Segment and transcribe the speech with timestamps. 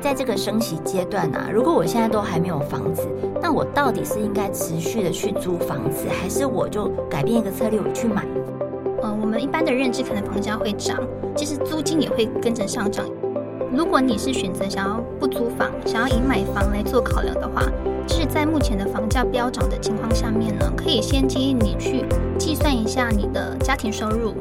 [0.00, 3.06] 在这个升息阶段啊，如果我现在都还没有房子，
[3.40, 8.26] 那我到底是应该持续的去租房子，还是我就改变一个策略，我去买？
[9.02, 10.98] 呃，我们一般的认知可能房价会涨，
[11.36, 13.06] 其实租金也会跟着上涨。
[13.72, 17.62] 如果你是选择想要不租房，想要以买房来做考量的话，
[18.06, 22.04] 就是在目前的房价飙涨的情况下面呢，可以先建议你去
[22.38, 24.34] 计算一下你的家庭收入。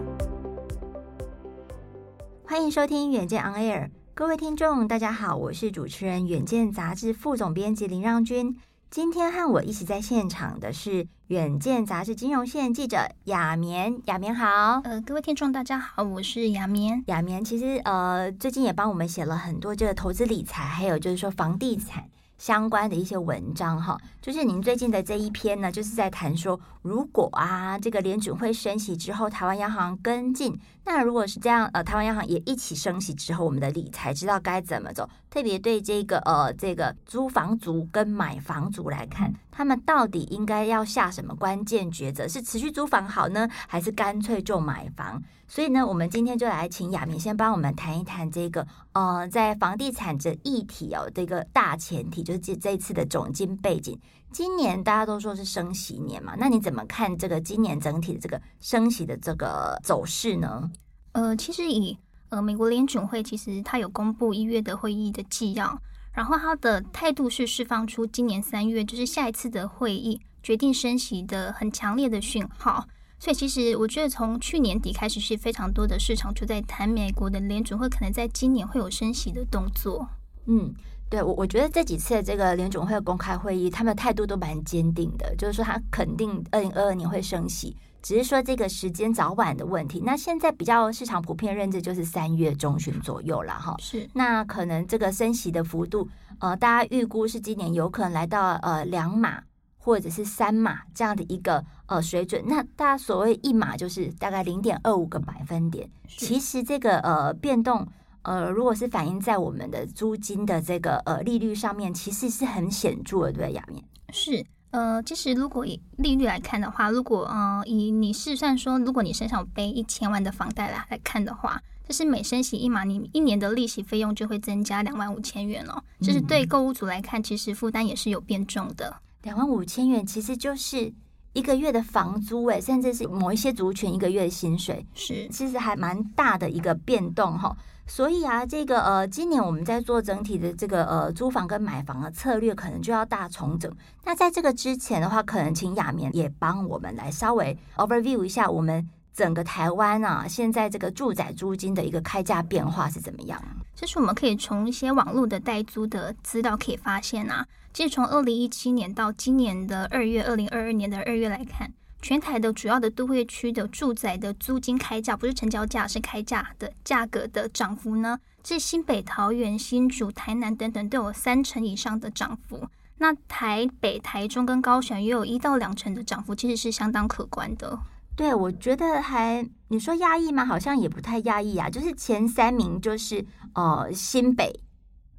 [2.45, 8.53] 欢迎收听远见 On Air，各位听众，大家好，我是主持人远见杂志副总编辑林让君。
[8.91, 14.81] 今天和我一起在现场的是远见杂志金融线记者亚棉，亚棉好。
[14.83, 17.01] 呃，各位听众大家好，我是亚棉。
[17.07, 22.03] 亚棉其实呃最近也帮我们写了很多这个投资理财，还有就是说房地产。
[22.37, 30.57] 相关的一些文章哈，就是您最近的这一篇呢，就是在谈说，如果啊这个联准会升息之后，台湾央行跟进，
[30.91, 35.07] 那如果是这样，呃，台湾央行也一起升息之后，我们的理财知道该怎么走？
[35.29, 42.27] 特别对这个呃这个租房族跟买房族来看，他们到底应该要下什么关键抉择？
[42.27, 45.21] 是持续租房好呢，还是干脆就买房？
[45.47, 53.95] 所以呢，我们今天就来请亚明先帮我们谈一谈这个，呃，在房地产这议题哦，这个大前提就是这这次的总经背景。
[54.31, 60.71] 今年大家都说是升息年嘛，那你怎么看这个今年整体的这个升息的这个走势呢？
[61.13, 61.97] 呃，其实以
[62.29, 65.81] 呃美国联准会其实它有公布一月的会议的纪要，
[66.13, 72.87] 然后它的态度是释放出今年三月就是下一次的会议决定升息的很强烈的讯号。
[73.21, 80.07] 所以，其实我觉得从去年底开始，是非常多的市场就在谈美国的联准会可能在今年会有升息的动作。
[80.45, 80.73] 嗯，
[81.09, 90.01] 对我，我觉得这几次的这个联总会的公开会议，他们的态度都蛮坚定的，就是说他肯定二零二二年会升息，只是说这个时间早晚的问题。
[90.05, 93.75] 那现在比较市场普遍认知就是三月中旬左右了哈。
[93.79, 96.07] 是，那可能这个升息的幅度，
[96.39, 99.43] 呃，大家预估是今年有可能来到呃两码。
[99.81, 105.89] 或者是三码这样的一个呃水准，那大家所谓一码就是大概零点二五个百分点。
[106.05, 107.87] 其实这个呃变动
[108.23, 113.83] 呃，如果是反映在我们的租金的这个呃利率上面，其实是很显著的，对，亚面。
[114.11, 125.83] 是呃，其实如果以利率来看的话，如果呃以你试算说，如果你身上背一千万的房贷来来看的话，就是每升息一码，你一年的利息费用就会增加两万五千元哦。
[126.01, 128.95] 就是对购物族来看，其实负担也是有变重的。
[129.23, 130.93] 两万五千元其实就是
[131.33, 137.57] 一个月的房租诶，甚至是某一些族群一个月的薪水，是其实还蛮大的一个变动哈。
[137.89, 143.69] 所以啊，这个呃，今年我们在做整体的这个呃租房跟买房的策略，可能就要大重整。
[144.05, 153.41] 那在这个之前的话，可能请亚棉也帮我们来稍微 overview 一下我们整个台湾啊，现在这个住宅租金的一个开价变化是怎么样？
[153.75, 157.45] 就是我们可以从一些网络的代租的资料可以发现啊。
[157.73, 161.71] 其实从二零一七年到今年的二月，二零二二年的二月来看，
[162.01, 172.67] 全台的主要的都会区的住宅的租金开价，不是成交价，是开价的价格的涨幅呢，这新北、桃园、新竹、台南等等都有三成以上的涨幅。
[172.97, 177.79] 那台北、台中跟高雄也有一到两成的涨幅，其实是相当可观的。
[178.15, 180.45] 对，我觉得还你说压抑吗？
[180.45, 184.61] 好像也不太压抑啊，就是前三名就是呃新北、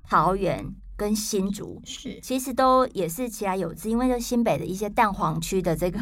[0.09, 0.75] 桃园。
[1.01, 5.99] 跟新竹是，其实都也是其来有之，因为就新北的一些蛋黄区的这个，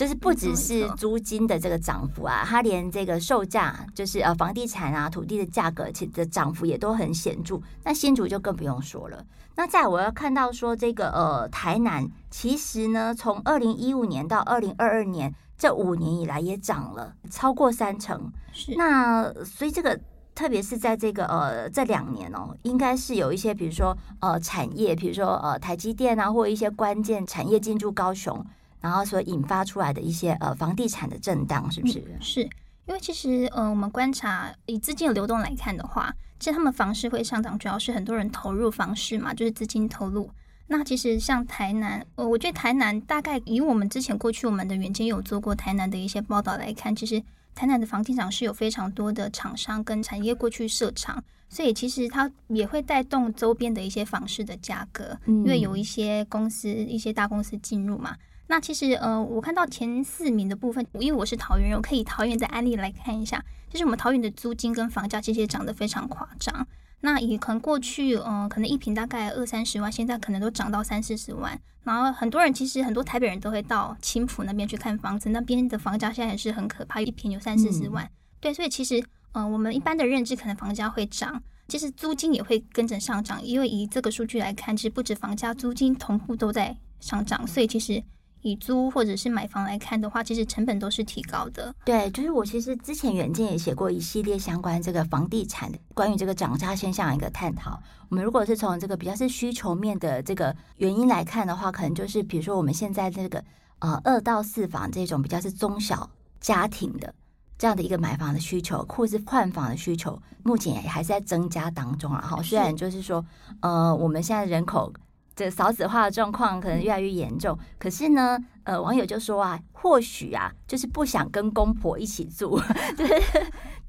[0.00, 7.60] 就是不只是租金的这个涨幅啊，它连这个售价，就是呃房地产啊土地的价格，其实的涨幅也都很显著。
[7.84, 9.22] 那新竹就更不用说了。
[9.56, 18.32] 那在我要看到说这个呃台南，其实呢从二零一五年到二零二二年这五年以来也涨了超过三成。
[18.54, 20.00] 是，那所以这个。
[20.32, 28.42] 特别是在这个呃这两年哦，应该是有一些比如说呃产业，比如说呃台积电啊，或一些关键产业进驻高雄，
[28.80, 31.98] 然后所引发出来的一些呃房地产的震荡，是不是？
[32.00, 32.40] 嗯、是
[32.86, 40.30] 因为其实呃我们观察以资金的流动来看的话，其实他们房市会上涨，主要是很多人投入房市嘛，就是资金投入。
[40.66, 47.22] 那其实像台南，呃，我觉得台南大概以我们之前过去我们的远见有做过台南的一些报道来看，其实
[47.54, 58.16] 台南的房地产是有非常多的厂商跟产业过去设厂，所以其实它也会带动周边的一些房市的价格，因为有一些公司、一些大公司进入嘛。
[58.50, 66.66] 那其实呃，我看到前四名的部分，因为我是桃园人，我可以桃园的案例来看一下，就是我们桃园的租金跟房价其实也涨得非常夸张。
[67.02, 71.56] 那也可能过去，嗯、呃，可能一平大概二三十万，现在可能都涨到三四十万。
[71.84, 78.04] 然后很多人其实很多台北人都会到青浦那边去看房子，那边的房价现在也是很可怕，一平有三四十万。
[78.04, 78.10] 嗯、
[78.40, 78.98] 对，所以其实，
[79.30, 88.02] 嗯、呃，我们一般的认知可能房价会涨，其实租金也会跟着上涨，因为以这个数据来看，其实不止房价，租金同步都在上涨，所以其实。
[88.42, 91.74] 以租或者是买房来看的话，其实成本都是提高的。
[91.84, 97.80] 对，就是我其实之前远见也写过一系列相关这个房地产关于这个涨价现象的一个探讨。
[98.08, 103.44] 我们如果是从这个比较是需求面的这个原因来看的话，可能就是比如说我们现在这个
[103.80, 106.08] 呃二到四房这种比较是中小
[106.40, 107.14] 家庭的
[107.58, 112.42] 这样的一个买房的需求，或是换房的需求，目前也还是在增加当中然后。
[112.42, 113.24] 虽然就是说
[113.60, 114.92] 呃我们现在人口。
[115.40, 122.60] 这个少子化的状况可能越来越严重，可是呢，呃，网友就说啊，或许啊，就是不想跟公婆一起住，
[122.94, 123.14] 就是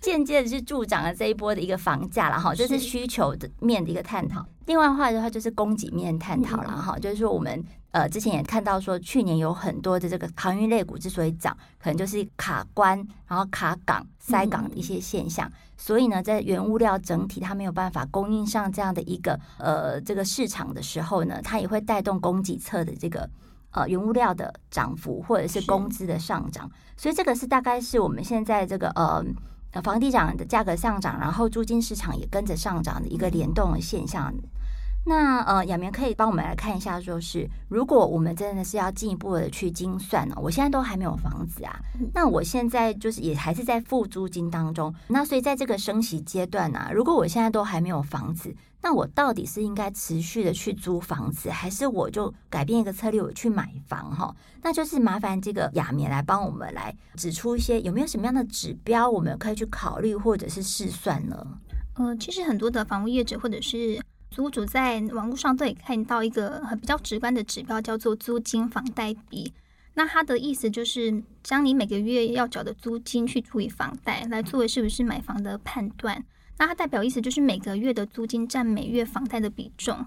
[0.01, 4.45] 间接的是助长了这一波的一个房价了哈，这是需求的面的一个探讨。
[4.65, 7.63] 另外的话的话，就是供给面探讨了哈，就是说我们。
[7.93, 15.45] 呃，之前也看到说，去年有很多的这个航运类股之所以涨，可能就是卡关，然后卡港、塞港的一些现象。
[15.49, 23.29] 嗯、所以呢，在原物料整体它没有办法供应上这样的一个呃这个市场的时候呢，它也会带动供给侧的这个
[23.71, 26.71] 呃原物料的涨幅或者是工资的上涨。
[26.95, 29.21] 所以这个是大概是我们现在这个呃
[29.83, 34.33] 房地产的价格上涨，然后租金市场也跟着上涨的一个联动的现象。
[35.03, 41.75] 那呃，亚明可以帮我们来看一下，就是如果我们真的是要进一步的去精算呢，我现在都还没有房子啊，
[42.13, 54.35] 那我现在就是也还是在付租金当中，那所以在这个升息阶段呢、啊，如果我现在都还没有房子，那我到底是应该持续的去租房子，还是我就改变一个策略，我去买房哈？
[54.61, 61.59] 那就是麻烦这个雅棉来帮我们来指出一些有没有什么样的指标，我们可以去考虑或者是试算呢？
[61.95, 64.01] 呃，其实很多的房屋业者或者是。
[64.33, 69.53] 租主在网络上都可以看到一个很比较直观的指标，叫做租金房贷比。
[69.93, 76.23] 那它的意思就是将你每个月要缴的租金去除以房贷，来作为是不是买房的判断。
[76.57, 79.97] 那它代表意思就是每个月的租金占每月房贷的比重。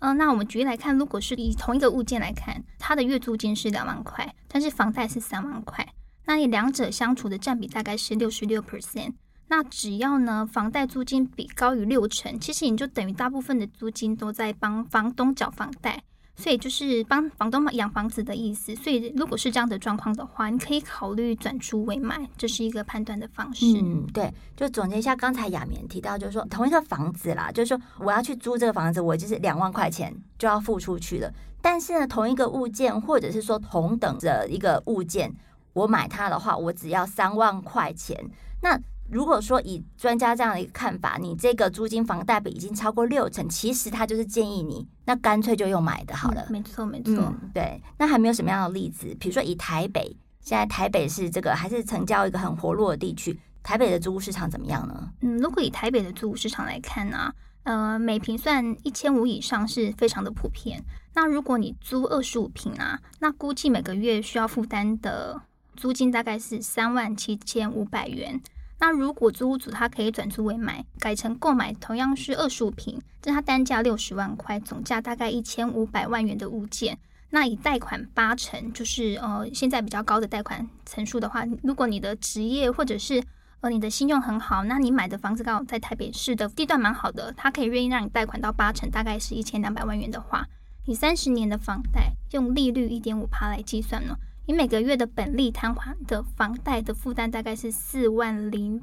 [0.00, 5.88] 嗯、呃，那我们举例来看，如果是以同一个物件来看，它的月租金是两万块，但是房贷是三万块，
[6.26, 9.12] 那你两者相处的占比大概是六十六 percent。
[9.48, 16.02] 那只要呢，房贷租金比高于六成，其实你就等于大部分的租金都在帮房东缴房贷，
[16.34, 18.74] 所以就是帮房东嘛养房子的意思。
[18.76, 23.66] 所以如果是这样的状况的话，你可以考虑转租为买，这是一个判断的方式。
[23.80, 31.32] 嗯，对，就总结一下刚才亚棉提到，就是说同一个房子啦，就是说我要去租这个房子，我就是两万块钱就要付出去了。
[31.60, 35.32] 但是呢，同一个物件或者是说同等的一个物件，
[35.74, 38.18] 我买它的话，我只要三万块钱。
[38.60, 38.80] 那
[39.12, 46.42] 如果说以专家这样的一个看法，你这个租金房贷比已经超过六成，其实他就是建议你，那干脆就用买的好了。
[46.48, 47.50] 嗯、没错，没错、嗯。
[47.52, 49.14] 对，那还没有什么样的例子？
[49.20, 55.12] 比如说以台北，现在台北是这个还是成交一个很活络的地区，台北的租屋市场怎么样呢？
[55.20, 60.82] 嗯，如果以台北的租屋市场来看呢、啊，呃，每平算一千五以上是非常的普遍。
[61.12, 65.42] 那如果你租二十五平啊，那估计每个月需要负担的
[65.76, 68.40] 租金大概是三万七千五百元。
[68.82, 76.98] 那如果租屋主他可以转租为买，改成购买同样是二十五坪，这他单价六十万块，总价大概一千五百万元的物件，
[77.30, 83.22] 那以贷款八成，就是呃现在比较高的贷款层数的话，如果你的职业或者是
[83.60, 90.44] 呃你的信用很好，那你买的房子刚好在台北市的地段蛮好的，他可以愿意让你贷款到八成，大概是一千两百万元的话，
[90.86, 94.16] 你三十年的房贷用利率一点五趴来计算呢？
[94.44, 98.82] 你每个月的本利摊还的房贷的负担大概是四万零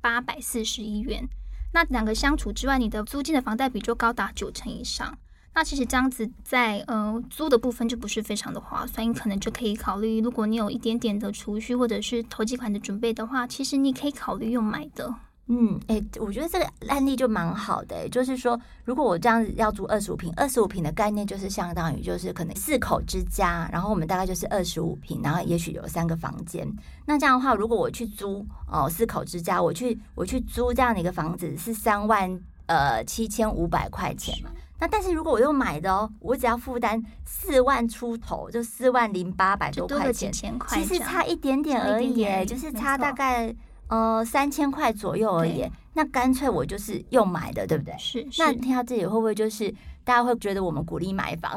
[0.00, 1.28] 八百四十一元，
[1.72, 5.18] 那两个相处之外，你的租金的房贷比就高达九成以上。
[5.54, 15.14] 那其实这样子在呃租的部分就不是非常的划算，你可能就可以考虑，如果你有一点点的储蓄或者是头期款的准备的话，其实你可以考虑用买的。
[15.48, 26.66] 嗯，哎、欸，我觉得这个案例就蛮好的、欸，就是说，如果我这样子要租二十五平，二十五平的概念就是相当于就是可能四口之家，然后我们大概就是二十五平，然后也许有三个房间。
[27.04, 34.50] 那这样的话，如果我去租哦四口之家，我去我去租这样的一个房子是三万呃七千五百块钱嘛。
[34.78, 43.54] 那但是如果我又买的哦，我只要负担四万出头，就四万零八百多块钱，其实差一点点而已，就是差大概
[43.92, 45.68] 呃三千块左右而已。
[45.94, 47.94] 那干脆我就是又买的，对不对？
[47.98, 48.26] 是。
[48.30, 49.74] 是那听到这里会不会就是？
[50.04, 51.56] 大家会觉得我们鼓励买房，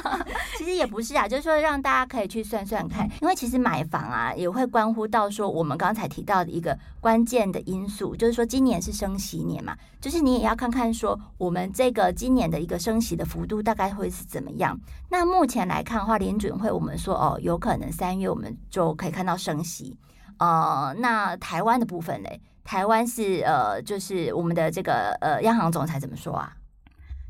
[0.58, 14.76] 其实也不是啊，就是说让大家可以去算算看，因为其实买房啊也会关乎到说我们刚才提到的一个关键的因素，就是说今年是升息年嘛，就是你也要看看说我们这个今年的一个升息的幅度大概会是怎么样。
[15.08, 19.96] 那目前来看的话，联准会我们说哦，有可能三月我们就可以看到升息。
[20.38, 26.52] 呃，那台湾的部分嘞，台湾是呃，就是我们的这个呃央行总裁怎么说啊？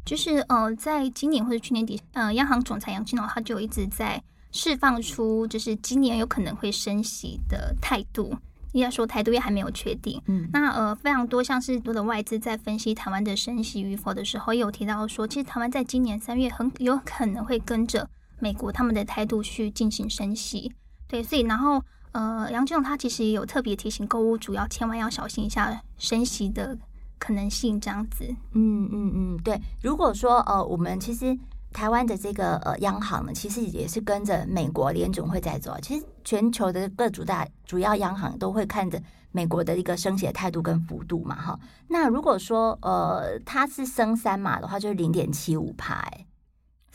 [0.05, 4.23] 就是呃，在今年或者去年底，呃，央行总裁杨金龙他就一直在
[4.53, 8.37] 释放出，就是今年有可能会升息的态度。
[8.73, 10.21] 应该说态度也还没有确定。
[10.27, 18.07] 嗯，那呃，非常多像是多的外资在分析台湾的升息与否的时候，也有提到说，其实台湾在今年三月很有可能会跟着
[18.39, 20.71] 美国他们的态度去进行升息。
[21.09, 21.83] 对，所以然后
[22.17, 26.77] 呃，杨金龙他其实也有特别提醒购物主要千万要小心一下升息的。
[27.19, 29.59] 可能性这样子，嗯嗯嗯，对。
[29.83, 31.37] 如果说呃，我们其实
[31.73, 35.81] 台湾的这个呃央行呢，其实也是跟着美国联准会在做。
[35.81, 41.59] 其实全球的各主大主要央行都会看着美国的一个升息的态度跟幅度嘛，哈。
[41.89, 46.07] 那如果说呃，它是升三码的话，就是零点七五趴，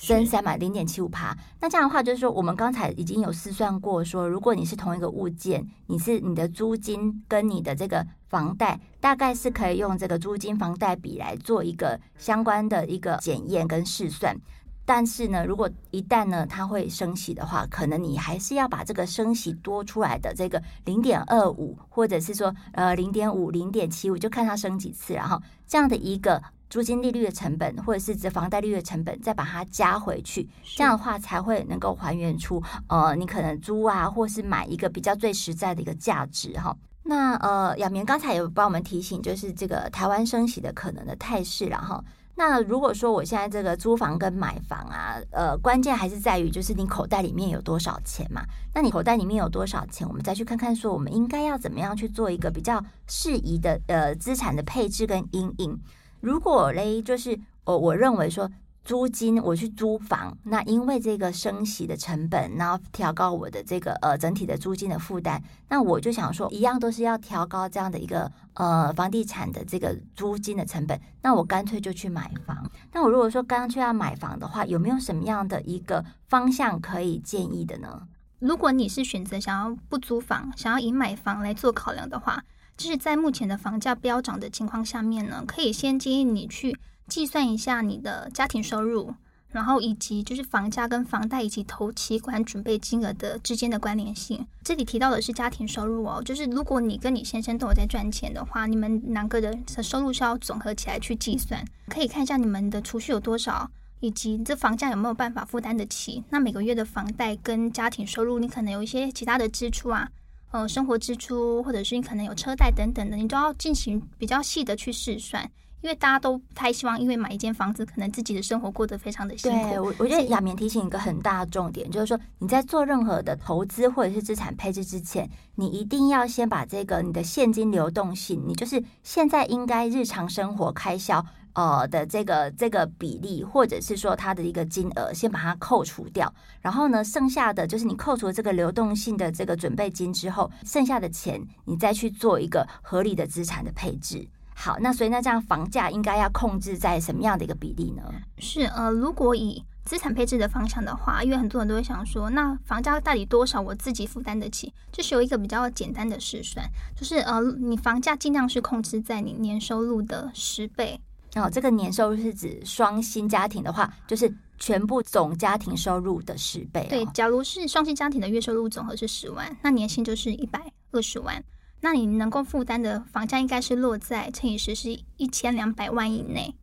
[0.02, 14.36] 升三码零点七五趴，那这样的话就是说，我们刚才已经有试算过，说如果你是同一个物件，你是你的租金跟你的这个房贷，大概是可以用这个租金房贷比来做一个相关的一个检验跟试算。
[14.84, 26.42] 但是呢，如果一旦呢它会升息的话，可能你还是要把这个升息多出来的这个零点二五，或者是说呃零点五、零点七五，就看它升几次，然后这样的一个。
[26.72, 30.48] 租金利率的成本，或者是指房贷利率的成本，再把它加回去，
[30.78, 36.74] 这样的话才会能够还原出呃，你可能租啊，或是买一个比较最实在的一个价值哈。
[37.04, 42.02] 那呃，亚明刚才有帮我们提醒，就是这个台湾升息的可能的态势，了哈
[42.36, 48.44] 那如果说我现在这个租房跟买房啊，呃，关键还是在于就是你口袋里面有多少钱嘛。
[48.74, 55.78] 那你口袋里面有多少钱，我们再去看看说我们应该要怎么样去做一个比较适宜的呃资产的配置跟因应。
[56.22, 58.50] 如果嘞，就是我我认为说
[58.84, 72.70] 租金我去租房，那因为这个升息的成本，然后调高我的这个呃整体的租金的负担，那我就想说，一样都是要调高这样的一个呃房地产的这个租金的成本，那我干脆就去买房。
[72.92, 78.08] 那我如果说干脆要买房的话，有没有什么样的一个方向可以建议的呢？
[78.40, 82.44] 如果你是选择想要不租房，想要以买房来做考量的话。
[82.82, 86.76] 就是在目前的房价飙涨的情况下面呢，可以先建议你去
[87.08, 89.14] 计算一下你的家庭收入，
[89.50, 94.44] 然后以及就是房价跟房贷以及头期款准备金额的之间的关联性。
[94.64, 103.70] 这里提到的是家庭收入哦，就是如果你跟你先生都有在赚钱的话，你们两个人的收入是要总合起来去计算，可以看一下你们的储蓄有多少，
[104.00, 106.24] 以及这房价有没有办法负担得起。
[106.32, 110.10] 那每个月的房贷跟家庭收入，你可能有一些其他的支出啊。
[110.52, 119.70] 呃，生活支出，或者是你可能有车贷等等的，你都要进行比较细的去试算，因为大家都不太希望，因为买一间房子，可能自己的生活过得非常的辛苦。
[119.70, 131.26] 对，我我觉得亚绵提醒一个很大的重点，就是说你在做任何的投资或者是资产配置之前，你一定要先把这个你的现金流动性，你就是现在应该日常生活开销。
[131.54, 144.28] 呃的这个这个比例，或者是说它的一个金额，先把它扣除掉，然后呢，剩下的就是你扣除这个流动性的这个准备金之后，剩下的钱你再去做一个合理的资产的配置。
[144.54, 148.04] 好，那所以那这样房价应该要控制在什么样的一个比例呢？
[148.38, 154.72] 是呃，如果以资产配置的方向的话，因为很多人都会想说，那房价到底多少我自己负担得起？
[154.92, 156.64] 就是有一个比较简单的试算，
[156.96, 161.02] 就是呃，你房价尽量是控制在你年收入的十倍。
[161.36, 166.88] 哦，这个年收入是指双薪家庭的话，就是全部总家庭收入的十倍哦。
[166.90, 170.60] 对，假如是双薪家庭的月收入总和是十万，那年薪就是一百
[170.92, 171.42] 二十万，
[171.80, 176.54] 那你能够负担的房价应该是落在乘以十是一千两百万以内。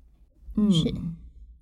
[0.57, 0.95] 嗯，是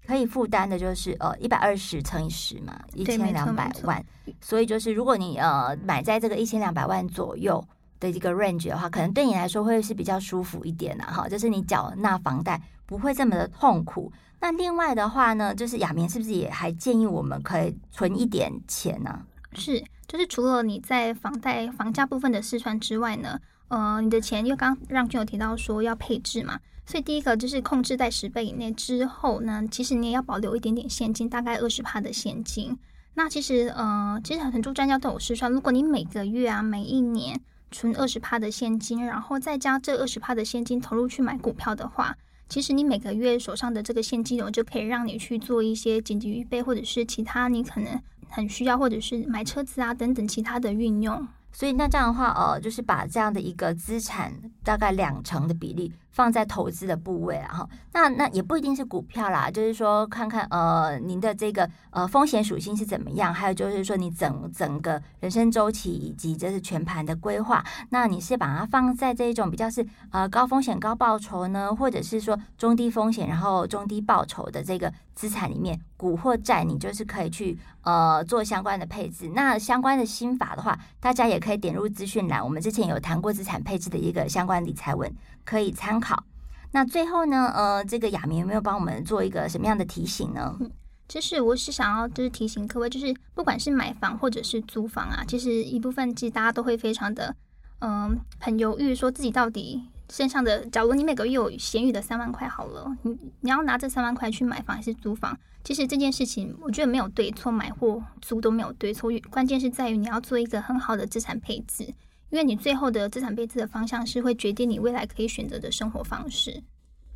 [0.05, 4.05] 可以负担的，就是呃一百二十乘以十嘛，一千两百万。
[4.41, 7.65] 所以就是如果你呃买在这个一千两百万左右
[8.01, 12.61] 的一个 range 的话，可能对你来说会是比较舒服一点的哈，就是你缴纳房贷。
[12.87, 14.11] 不会这么的痛苦。
[14.41, 19.21] 那另外的话呢，就是亚绵是不是也还建议我们可以存一点钱呢？
[19.55, 32.77] 是，就是除了你在房贷房价部分的试算之外呢，呃，你的钱，又刚让君有提到说要配置嘛，所以第一个就是控制在十倍以内之后呢，其实你也要保留一点点现金，大概二十帕的现金。
[33.15, 37.41] 那其实呃，其实很多专家都有试算，如果你每个月啊，每一年
[37.71, 42.15] 存二十帕的现金，然后再加这二十帕的现金投入去买股票的话，
[42.49, 51.27] 其实你每个月手上的这个现金流就可以让你去做一些紧急预备，或者是其他你可能很需要，或者是买车子啊等等其他的运用。
[51.57, 54.31] 所以那这样的话，呃，就是把这样的一个资产
[54.63, 79.31] 大概两成的比例放在投资的部位啊，哈，那那也不一定是股票啦，就是说看看呃您的这个呃风险属性是怎么样，还有就是说你整整个人生周期以及这是全盘的规划，那你是把它放在这一种比较是呃高风险高报酬呢，或者是说中低风险然后中低报酬的这个资产里面，股或债，你就是可以去呃做相关的配置。
[79.35, 85.09] 那相关的心法的话，大家也可以点入资讯栏，我们之前有谈过资产配置的一个相关理财文，
[85.45, 86.25] 可以参考。
[86.73, 90.57] 那最后呢，呃，这个亚明有没有帮我们做一个什么样的提醒呢？
[90.59, 90.69] 嗯，
[91.07, 97.35] 就是我是想要就是提醒各位，就是不管是买房或者是租房啊，其实一部分其实大家都会非常的
[97.79, 99.85] 嗯、很犹豫，说自己到底。
[100.11, 105.39] 身上的，假如你每个月有闲余的三万块，好了，你你要拿这三万块去买房还是租房？
[105.65, 111.85] 其实这件事情，我觉得没有对错，买或租都没有对错，关键是在于你要做一个很好的资产配置，
[112.31, 116.63] 因为你最后的资产配置的方向是会决定你未来可以选择的生活方式。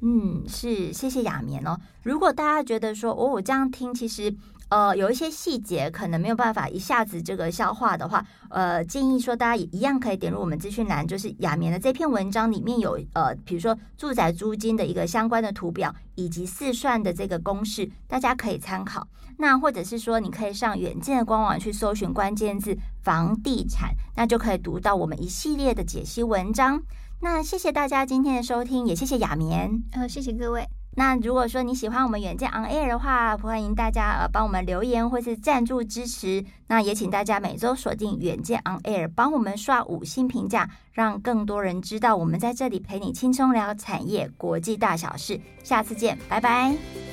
[0.00, 1.78] 嗯，是，谢谢雅棉哦。
[2.02, 4.34] 如果大家觉得说，哦，我这样听，其实。
[4.70, 19.04] 呃，有一些细节可能没有办法一下子这个消化的话，呃，建议说大家也一样可以点入我们资讯栏，就是亚棉的这篇文章里面有呃，比如说住宅租金的一个相关的图表以及试算的这个公式，大家可以参考。
[19.38, 26.80] 那或者是说，你可以上远见的官网去搜寻关键字房地产，那就可以读到我们一系列的解析文章。
[27.22, 30.66] 那谢谢大家今天的收听，也谢谢雅棉，呃，谢谢各位。
[30.96, 36.44] 那如果说你喜欢我们远见 On Air 的话，欢迎大家呃帮我们留言或是赞助支持。
[36.66, 45.40] 那也请大家每周锁定远见 On Air，帮我们刷五星评价，让更多人知道我们在这里陪你轻松聊产业国际大小事。
[45.62, 47.09] 下次见，拜拜。